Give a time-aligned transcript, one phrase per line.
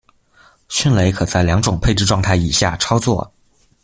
[0.67, 3.31] 迅雷可在两种配置状态以下操作。